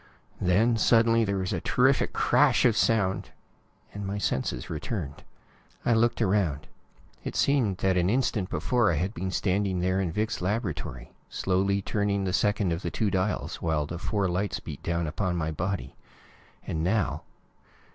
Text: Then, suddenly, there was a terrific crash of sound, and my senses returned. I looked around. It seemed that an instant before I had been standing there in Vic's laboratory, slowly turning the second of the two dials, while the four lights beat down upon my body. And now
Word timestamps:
Then, 0.41 0.77
suddenly, 0.77 1.23
there 1.23 1.37
was 1.37 1.53
a 1.53 1.61
terrific 1.61 2.11
crash 2.11 2.65
of 2.65 2.75
sound, 2.75 3.29
and 3.93 4.03
my 4.03 4.17
senses 4.17 4.67
returned. 4.67 5.23
I 5.85 5.93
looked 5.93 6.23
around. 6.23 6.65
It 7.23 7.35
seemed 7.35 7.77
that 7.77 7.97
an 7.97 8.09
instant 8.09 8.49
before 8.49 8.91
I 8.91 8.95
had 8.95 9.13
been 9.13 9.29
standing 9.29 9.79
there 9.79 10.01
in 10.01 10.11
Vic's 10.11 10.41
laboratory, 10.41 11.11
slowly 11.29 11.83
turning 11.83 12.23
the 12.23 12.33
second 12.33 12.73
of 12.73 12.81
the 12.81 12.89
two 12.89 13.11
dials, 13.11 13.57
while 13.61 13.85
the 13.85 13.99
four 13.99 14.27
lights 14.27 14.59
beat 14.59 14.81
down 14.81 15.05
upon 15.05 15.35
my 15.35 15.51
body. 15.51 15.95
And 16.65 16.83
now 16.83 17.21